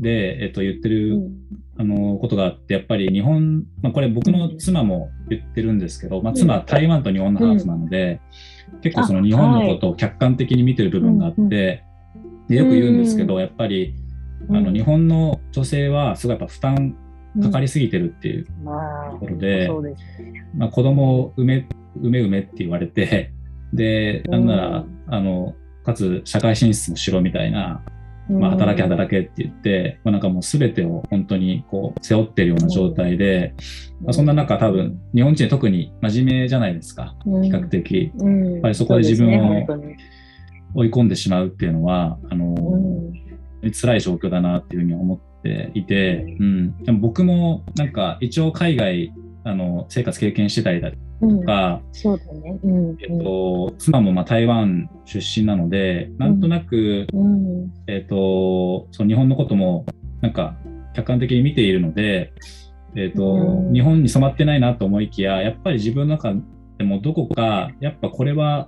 [0.00, 1.30] で、えっと、言ってる、
[1.76, 8.20] あのことがあって、やっぱり日本、まあ、これ僕の妻も言ってるんですけど、まあ、妻は台湾と日本のハーフなので、
[8.82, 11.84] 結構その日本のことを客観的に見てる部分があって、
[12.48, 13.94] でよく言うんですけど、やっぱり
[14.50, 16.96] あの日本の女性はすごいやっぱ負担
[17.42, 18.52] かかりすぎてるっていうと
[19.18, 19.70] ころで、
[20.56, 23.32] まあ、子供を産め、産め産めって言われて、
[23.72, 25.54] で、なんなら、あの、
[25.90, 27.82] かつ社会進出もしろみたいな、
[28.28, 33.54] まあ、働け働けって言って、まあ、なんかもう全てを本当にこう背負ってるような状態で、
[34.00, 38.12] まあ、そんな中多分日本人特に真面目じゃないですか、比較的。
[38.14, 39.66] やっぱりそこで自分を
[40.74, 42.54] 追い込んでしまうっていうのは、あの、
[43.62, 49.12] に辛い状況だなっていうふうに思っていて、うん、でも僕もなんか一応海外
[49.44, 50.96] あの生活経験してたりだと
[51.46, 59.86] か、うん、そうだね、うん、えっと、妻もまあ台湾出身なので、なんとなく、うん、えっと、その日本のことも
[60.20, 60.56] なんか
[60.94, 62.32] 客観的に見ているので、
[62.96, 66.34] えっと日本に染まってないなと思いきややっぱり自分の中
[66.76, 68.66] でもどこかやっぱこれは、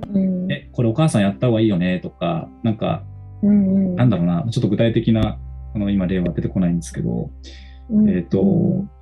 [0.51, 3.05] えこれお母さんやった方がいいよねとかなんか、
[3.43, 5.39] なんだろうなちょっと具体的な
[5.75, 7.31] あの今例は出てこないんですけど、
[8.09, 8.39] えっと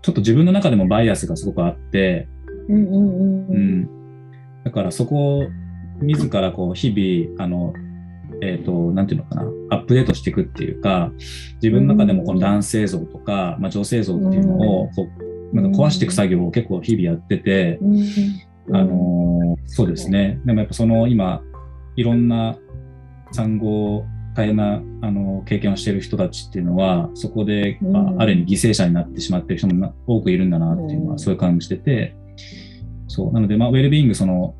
[0.02, 2.28] ちょっと自分の中でもバイアスがすごくあって、
[2.68, 5.48] うん、だからそこを
[6.00, 7.72] 自らこう日々あの
[8.42, 11.12] えっ、ー、と、なんていうのかな、アップデートしていくっていうか、
[11.62, 15.08] 自分の中でもこの男性像とか、まあ、女性像っていうのをこ
[15.52, 17.78] う、なんか壊していく作業を結構日々やってて、
[18.72, 20.40] あのー、そうですね。
[20.44, 21.42] でもやっぱその今、
[21.96, 22.56] いろんな
[23.32, 24.04] 産後、
[24.40, 32.16] 大変なあの経験をしている人たちっていうのは、そこで、まあ、ある意味犠牲者になってしまっている人も多くいるんだなっていうのは、そういう感じてて、
[33.07, 33.33] そう。
[33.33, 34.55] なので、まあ、ウェルビーイング、その、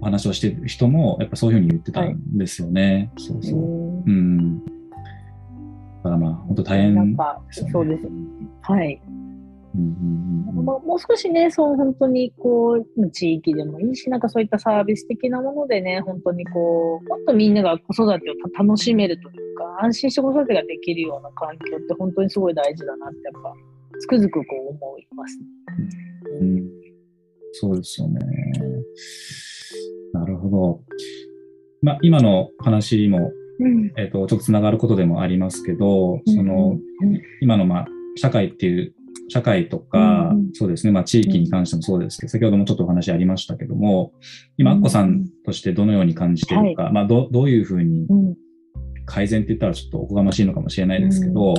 [0.00, 3.12] お話をしてる人も、やっぱそういうふうに言ってたんですよね。
[3.14, 3.60] はい、そうそう。
[3.60, 4.64] うん。
[4.64, 4.70] だ
[6.02, 7.16] からまあ、本当大変ね。
[7.50, 8.08] そうです。
[8.62, 9.00] はい。
[9.74, 23.52] うんうんうんまあ、もう少しね、そう本当にこう地域でもいいし、なんかそういったサービス的なものでね、本当にこう、もっとみんなが子育てを楽しめるというか、安心して子育てができるような環境って本当にすごい大事だなって、やっぱ
[23.98, 25.44] つくづくこう思います、ね、
[26.40, 26.70] うん。
[27.52, 28.20] そうですよね。
[30.12, 30.80] なるほど。
[31.82, 36.78] まあ、今の話も、うん、えーと、ちょっとつながることでもありますけど、その、
[37.40, 38.94] 今の、まあ、社会っていう
[39.30, 44.12] 社会とか、うん、そうですね、まあ、地域に関してもそうですけど、先ほどもちょっとお話ありましたけども、
[44.56, 48.08] 今、アッコさんとしてどのように感じているか、はい、まあど、どういうふうに
[49.06, 51.54] 改善って言ったらちょっとおこがましいのかもしれないですけど、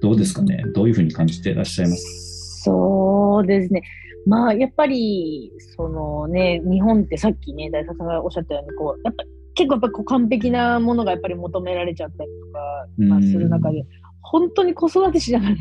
[0.00, 2.62] どうですかね、どういうふうに感じていらっしゃいます？
[2.64, 3.82] そうですね。
[4.26, 13.84] まあ、やっぱり、そのね、日本ってさっきね、大佐さんがおっしゃったように、こう、やっぱ結構やっぱこう完璧なものがやっぱり求められちゃったりとか、まあ、する中で、
[14.20, 15.56] 本当に子育てしながら、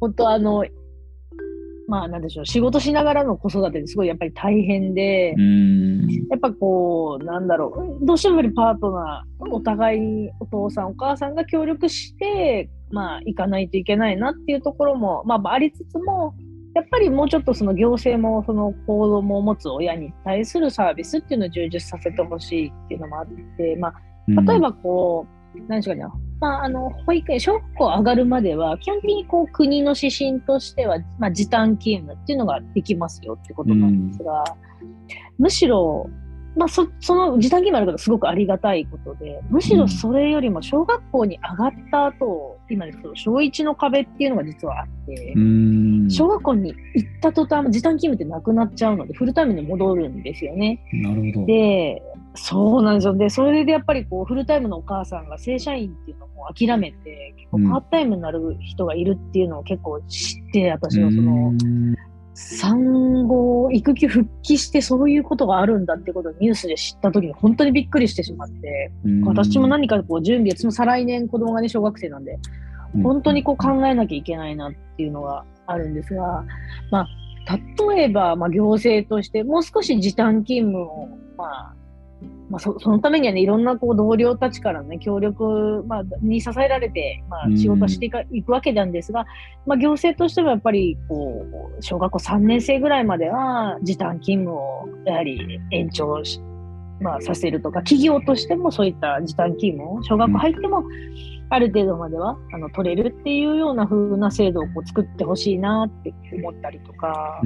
[0.00, 0.64] 本当あの、
[1.86, 5.34] まあなんでしょう、仕事しながらの子育てですごいやっぱり大変で、
[6.30, 16.34] やっぱこう、なんだろう、どうしてもやっぱりパートナー、お互いにお父さんお母さんが協力して、まあ行かないといけないなっていうところも、まあありつつも、
[16.74, 23.26] やっぱりもうちょっとその行政もその子供を持つ親に対するサービスっていうのを充実させてほしいっていうのもあっ
[23.56, 23.94] て、まあ、
[24.42, 25.33] 例えばこう、うん、
[25.68, 34.44] 何でしょうかね、まあ、あの保育園、小学校上がるまでは、基本的にこう国の指針としては、まあ、時短勤務っていうのができますよってことなんですが、
[34.82, 34.88] うん、
[35.38, 36.10] むしろ
[36.56, 45.34] まあ、そその時短義務あることはすごくありがたいことで、むしろそれよりも小学校に上がった後、うん、今ですけど、小1の壁っていうのが実はあって、
[46.08, 50.80] 小学校に行った途端、時短勤務ってなくなっちゃうので、フルタイムに戻るんですよね。
[50.92, 51.46] なるほど。
[51.46, 52.02] で、
[52.34, 53.14] そうなんですよ。
[53.14, 61.52] で、それでやっぱりこう、フルタイムのお母さんが正社員っていうのも諦めて、結構パートタイムになる人がいるっていうのを結構知って、私はその、
[62.34, 68.90] 産後、育休復帰してそういうことがあるんだってことをニュースで知った時に本当にびっくりしてしまって、
[69.24, 72.24] 私も何かこう準備、私も再来年子供がね、小学生なん。
[72.24, 72.38] で、
[73.02, 76.44] 本当にこう考えなきゃいけないなっていうのがあるんですが、
[76.90, 77.06] まあ、
[77.88, 81.74] 例えば、まあ、行政としてもう少し時短勤務を、まあ、
[82.50, 89.24] まあ、そそのためにはね、いろんなこう同僚たちからの、ね、協力、まあ、に支えられて、まあ、仕事していか、いくわけなんですが、
[89.66, 91.46] まあ、行政としてもやっぱりこ
[91.78, 96.40] う、小学校3年生ぐらいまでは時短勤務をやはり延長し、
[97.00, 100.84] まあ、させるとか、企業としてもそういった時短勤務を、小学校入っても、
[101.50, 107.40] ある程度まではあの取れるっていうような風な制度をこう作ってほしいなって思ったりとか、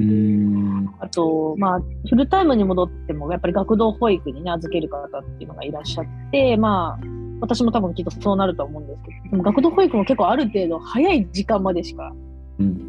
[0.99, 7.05] あと、まあ、フルタイムに戻っても、やっぱり学童保育にね、預ける方っていうのがいらっしゃって、まあ、
[7.41, 12.13] 私も多分きっとそうなると思うんですけど、でも学童保育も結構ある程度早い時間までしか、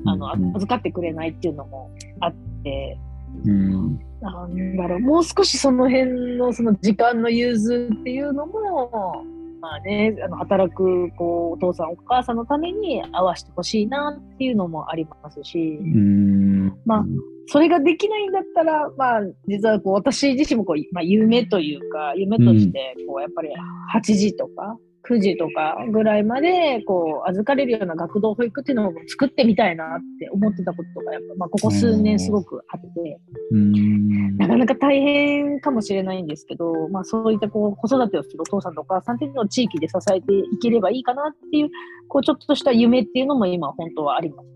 [0.07, 2.99] あの預かってくれないっていうのもあって、
[3.45, 9.25] うん、なんだろう、もう少しその辺のその時間の融通っていうのも、
[9.61, 15.79] まあね、あの働くこうお父さんお母さんのために合わせてほしいなっていうのもありますし、
[16.87, 17.05] まあ、
[17.47, 23.51] それができないんだったら、まあ、実はこう私自身もこう、まあ、夢というか夢としてこうやっぱり
[23.95, 33.21] 8時とか9時とかぐらいまでこう預かれるような学童保育っていうのを作ってみたいなって思ってたことがやっぱ、まあ、ここ数年すごくあって、
[34.37, 41.71] なかなか大変かもしれないんですけど、まあ、そういったこう子育てをするお父さんとお母さんっていうのを地域で支えていければいいかなっていう
[42.09, 44.49] こうちょっとした夢っていうのも今本当はあります。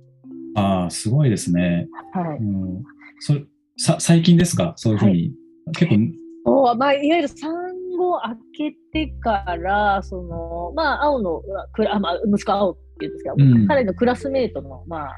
[0.57, 1.88] ああすごいですね。
[2.12, 2.83] はい、うん、
[3.18, 3.35] そ
[3.76, 4.74] さ最近ですか？
[4.76, 5.33] そういうふうに、はい、
[5.74, 5.96] 結構。
[6.46, 7.63] おまあ、いわゆる産
[7.96, 11.42] 後明けてから、その、まあ、青の、
[11.90, 15.12] あまあ、息子青って言うんですけど、うん、彼のクラスメートの、まあ、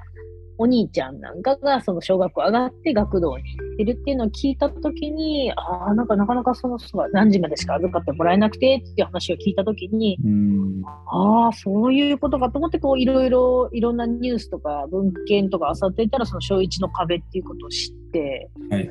[0.59, 6.79] お兄ちゃんなんかがその小学校上がって学童に行ってるっていうのを聞いたときに、ああ、なんかなかなかその
[7.12, 10.19] 何時までしか預かってもらえなくてっていう話を聞いたときに、
[11.07, 18.90] ああ、そういうことかと思って、こういろいろいろんなニュースとか文献とか漁っていたら、その小1の壁っていうことを知って、はい。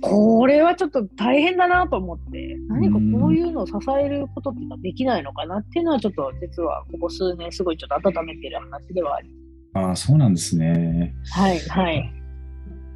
[0.00, 9.28] これはちょっと大変だなと思って、何かこういうのを支えることっていうのはできないのかなっていうのは、ちょっと実はここ数年、すごいちょっと温めてる話ではあり
[9.74, 11.14] ああ、そうなんですね。
[11.30, 12.12] はい、はい。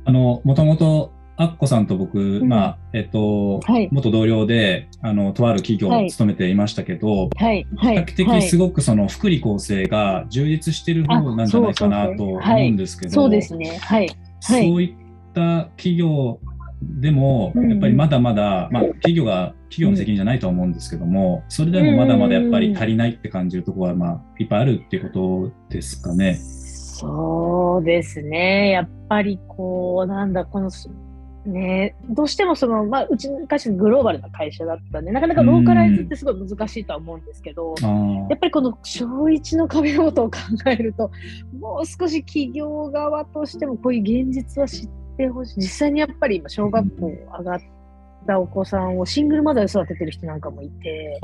[0.04, 13.78] あの、もともと、アッコさんと僕、うん、まあ、えっと、はい、元同僚で、あの、とある企業を勤めていましたけど、はい、はい、比較的すごくその福利厚生が充実してる方なんじゃないかなと思うんですけど、そうですね。
[13.78, 14.10] はい。
[14.40, 16.38] そういった企業
[16.82, 26.38] でも、やっぱりまだまだ、まあ、企業が、企業の責任じゃないとは思うんですけども、それでもまだまだやっぱり足りないって感じるところは、まあ、いっぱいあるっていうことですかね。
[27.02, 28.70] そうですね。
[28.70, 30.70] やっぱりこう、なんだ、この、
[31.44, 37.74] ね、どうしてもその、まあ、うち昔グローバルな会社だったんで、なかなかローカライズってすごい難しいとは思うんですけど、
[38.30, 41.10] やっぱりこの小1の壁のことを考えると、
[41.58, 45.60] もう少し企業側としてもこういう現実は知ってほしい。
[45.62, 47.60] 実際にやっぱり今、小学校上がっ
[48.24, 51.18] たお子さんをシングルマザーで育ててる人なんかもいて、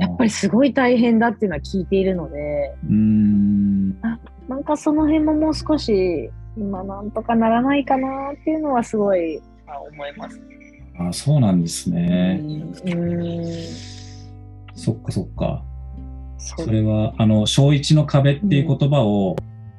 [0.00, 3.90] やっぱりすごい大変だっていうのは聞いているので、うん
[4.50, 9.40] なんかその辺ももう少し今なんとかならないかなっていうのはすごい
[9.92, 10.40] 思います。
[10.98, 12.40] あそうなんですね。
[12.42, 12.74] うん
[14.74, 15.62] そっかそっか。
[16.38, 19.36] それはあの小一の壁っていう言葉を、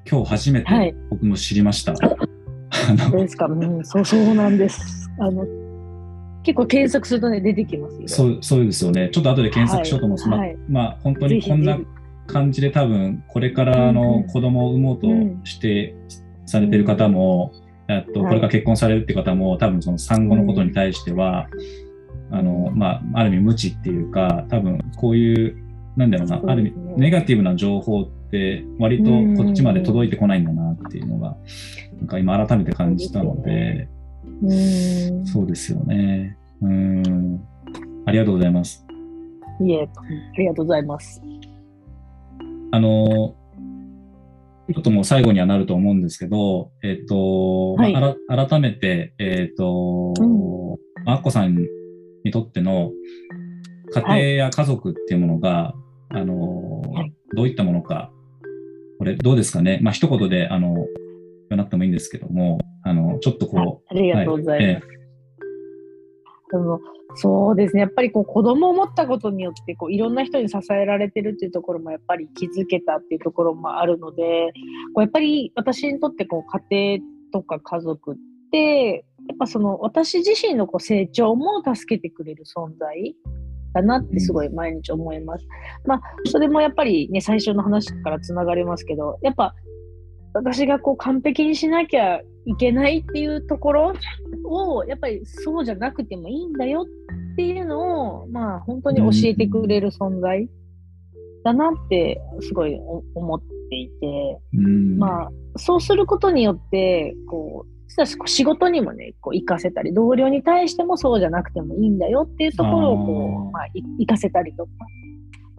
[0.09, 1.91] 今日初めて僕も知りました。
[1.91, 2.17] はい
[2.97, 5.09] そうですか、うん、そうそうなんです。
[5.19, 5.45] あの
[6.43, 9.09] 結構検索するとね出てきますそうそうですよね。
[9.11, 10.29] ちょっと後で検索しようと思うんです。
[10.29, 11.77] はい、まあ、まあ、本当にこんな
[12.27, 15.07] 感じで多分これからの子供を産もうと
[15.43, 15.95] して
[16.45, 17.51] されてる方も、
[17.87, 21.47] うん、っとこれから結婚されるって方も多分その産後のことに対しては、
[22.29, 25.57] うん、あのまあ、ある意味無知っていうか多分こういう
[25.97, 29.11] なんだろうな、ね、ある意味ネガティブな情報って割と
[29.43, 31.35] こっちまで届いてこないんだなっていうのが、
[31.97, 33.89] なんか今改めて感じたので、
[35.25, 36.37] そうですよね。
[36.61, 37.41] うん。
[38.05, 38.85] ありがとうございます。
[39.59, 41.21] いえ、ありがとうございます。
[42.71, 43.35] あの、
[44.73, 51.57] ちょっともう最後にはなると思うんですけど、えっ、ー、と、はいまあ、改めて、えっ、ー、と、うん、あっこさん
[52.23, 52.91] にとっての
[53.93, 55.75] 家庭や家族っていうものが、は
[56.13, 58.11] い、あの、はい、どういったものか、
[58.97, 59.79] これどうですかね？
[59.81, 60.85] まあ、一言で、あの、言
[61.49, 63.85] わなくてもいいんですけども、あの、ちょっとこう。
[63.89, 64.61] ありがとうございます。
[64.61, 65.00] はいえー、
[67.15, 67.81] そうですね。
[67.81, 74.51] やっぱりこう子供を持ったことによってこういろんな人に支えられてるっていうところもやっぱり気づけたっていうところもあるので、
[74.93, 78.15] こうやっぱり私にとってこう家庭とか家族っ
[78.51, 83.15] てやっぱその私自身のこう成長も助けてくれる存在
[83.73, 85.45] だなってすごい毎日思います。
[85.85, 89.53] まあそれもやっぱりね最初の話からつながりますけどやっぱ
[90.33, 93.93] 私がこう完璧にしなきゃいけないっていうところ
[94.45, 100.49] をやっぱりそうじゃなくてもいいんだよっていうのをまあ本当に教えてくれる存在
[101.43, 102.79] だなってすごい
[103.15, 104.39] 思っていて、
[104.97, 113.67] まあそうすることによってこう仕事にもねこう活かせたり同僚に対してもそうじゃなくてもいいんだよっていうところをこうまあ
[113.99, 114.69] 活かせたりとか。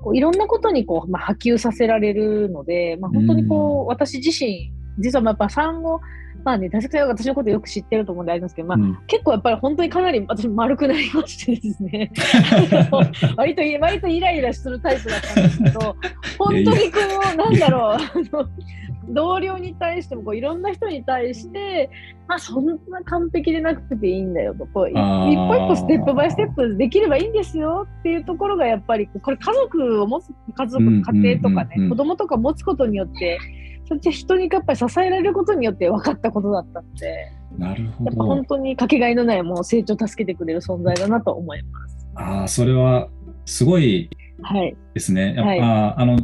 [0.03, 6.01] こういろんなことにこう、まあ、波及させられるので、まあ、本当にこう、私自身、実はやっぱ産後、
[6.45, 12.11] まあね、大輔さんは私のことよく知ってると思うんでありますけど、まあ、うん、結構やっぱり本当にかなり私丸くなりましてですね。
[13.37, 15.97] 割と割とイライラするタイプだったんですけど
[16.39, 16.99] 本当にこ
[17.35, 17.99] うなんだろう
[19.09, 21.91] 同僚に対してもこういろんな人に対して、
[22.29, 33.39] まあ、そんな完璧でなくていいんだよとこう一歩一歩ステップバイステップできればいいんですよっていうところがやっぱりこれ家族を持つ家族、家庭とかね、うんうん、子供とか持つことによって
[33.89, 42.09] そっち人にやっぱり支えられることによって分かったことだったのでなるほどやっぱ本当にかけがえのないもう成長を助けてくれる存在だなと思います。
[42.15, 43.09] ああそれは
[43.45, 44.11] すごい
[44.95, 45.35] ですね。
[45.39, 46.19] はい、やっぱ、はい、あの、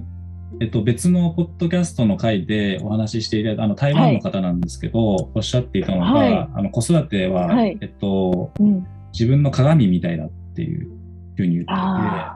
[0.60, 10.90] えっと、別のポッドキャストの回でお話ししていただいたあの台湾の方なんですけど、はい、おっしゃっていたのが、はい、あの子育ては、はい、えっと、うん、自分の鏡みたいだっていう
[11.36, 11.76] ふうに言ってい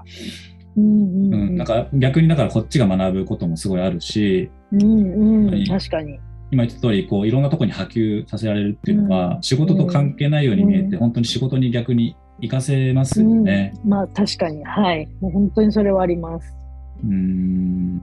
[0.05, 6.19] て、うんうんうん、なんか逆にだからこっちが学ぶこともすごいあるし、うんうん、確かに。
[6.51, 13.73] 今言った通りこういろんなところに波及させられるっていうのは、うん、仕事と関係ないように見えて、うん、本当に仕事に逆に活かせますよね。
[13.85, 14.63] まあ確かに。
[14.65, 15.09] はい。
[15.21, 16.62] もう本当にそれはあります。
[17.05, 18.03] うん。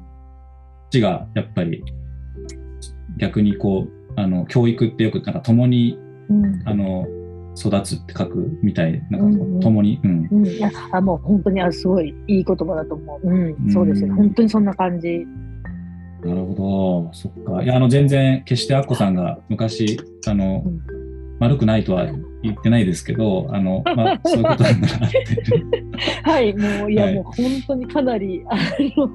[0.89, 1.84] ちがやっぱり。
[3.18, 7.06] 逆にこうあの教育ってよくなんか共に、うん、あの
[7.58, 10.28] 育つって書くみたいなんか共に、うん。
[10.32, 15.26] うん、いやあもう本当にあすごいいい言葉だと思う、うん、そうですね本当にそんな感じ。
[16.24, 17.14] なるほど。
[17.14, 17.64] そっか。
[17.64, 20.82] いやあの全然決してアッコさんが昔あの、うん、
[21.40, 22.08] 悪くないとは
[22.44, 25.18] 言ってないですけどあの、まあ、そういうことなんだなって
[26.24, 27.34] はいもういや、はい、もう本
[27.68, 28.56] 当にかなりあ
[28.98, 29.08] の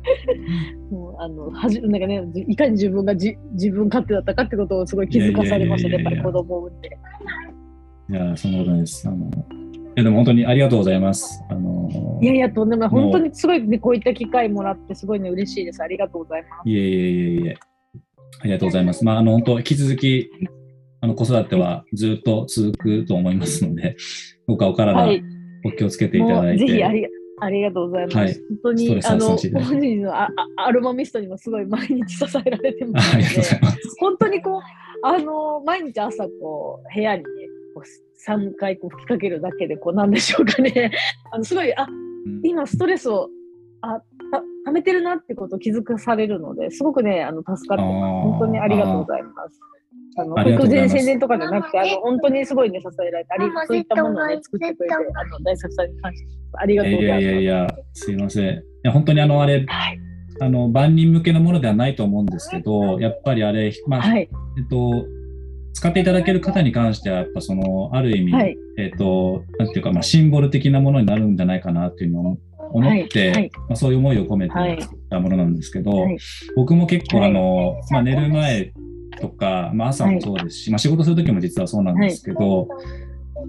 [0.90, 6.90] もうあのはじなんかねいかに自分がじ自分勝手だったかってことをすごい気づかされましたねやっぱり子供を産んで。
[8.10, 9.08] いやそんなことないです。
[9.08, 9.28] あのい
[9.96, 11.44] やでも本当にありがとうございます。
[11.48, 15.82] あのいやいやとんでもない本当にすごいねこういった機会もらってすごいね嬉しいです。
[15.82, 16.68] ありがとうございます。
[16.68, 17.56] いえいえいえいえ
[18.40, 19.04] ありがとうございます。
[19.04, 20.30] まああの本当引き続き
[21.02, 23.96] あの子育てはずっと続くと思いますので、
[24.46, 25.22] どうかお体
[25.64, 26.46] お気をつけていただいて。
[26.46, 27.06] はい、ぜひあり
[27.42, 28.16] ありがとうございます。
[28.18, 33.60] はい、本当に、あの、本人のアアロマミストにもすごい毎日支えられてますので、
[33.98, 34.60] 本当にこう、
[35.06, 37.28] あの、毎日朝こう、部屋にね、
[37.74, 40.92] こう3回こう吹きかけるだけで、こう、なんでしょうかね、
[41.32, 41.88] あのすごい、あ、
[42.42, 43.30] 今ストレスを、
[43.80, 48.28] あ、た、溜めてるなってことを気づかされるので、すごくね、あの、助かってます。
[48.28, 49.58] 本当にありがとうございます。
[50.16, 57.22] あの、本当に宣伝とかじゃなくて、あの、本当にすごいね、支えられて、ありそういったものをね、作ってくれて、あの、大作さんに感謝ありがとうございます。
[57.22, 58.54] いやいやいや、すいません。
[58.54, 60.00] いや、本当にあの、あれ、はい、
[60.40, 65.06] あの、万人向けのものではないと思うんですけど、やっぱりあれ、まあ、はい、えっと、
[65.72, 72.38] 使っていただける方に関しては、やっぱその、ある意味、はい、えっ、と、なんていうか、まあ、シンボル的なものになるんじゃないかなっていうのを
[72.72, 76.06] 思って、はいまあ、そういう思いを込めて作ったものなんですけど、
[76.56, 78.72] 僕も結構あの、まあ、寝る前
[79.20, 82.68] とか、まあ、朝もそうですし、まあ、仕事する時も実はそうなんですけど、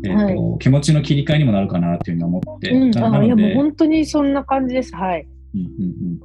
[0.03, 4.95] えーと、はい、気持ちの切り替えにもなるかなというふうに思って、うん、あいやもう本当にそんな感じです。
[4.95, 5.27] はい。
[5.53, 6.15] うんうんうん。
[6.15, 6.19] い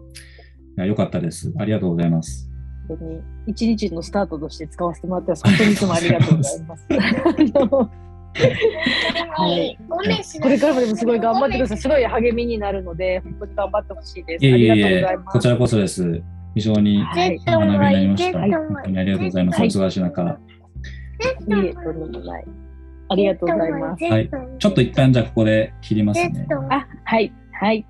[0.76, 1.53] やよかったです。
[1.59, 2.49] ありがとうございます。
[2.89, 5.45] 本当に一日のスタートとして使わせてもらってます。
[5.45, 6.87] 本当にいつもありがとうございます。
[8.37, 9.78] はい、
[10.43, 11.78] これからもでもすごい頑張ってください。
[11.78, 14.45] すごい励みになるので、本当に頑張ってほしいです。
[14.45, 15.32] いえいえいえありがとうございます。
[15.32, 16.22] こちらこそです。
[16.57, 18.38] 非常に学びになりました。
[18.38, 19.59] はい、本当にありがとうございます。
[19.59, 20.22] はい、お忙しい中。
[23.09, 24.04] ありがとうございます。
[24.04, 24.30] はい。
[24.59, 26.46] ちょっと一旦じゃあここで切りますね。
[26.70, 27.30] あ、はい。
[27.52, 27.86] はい。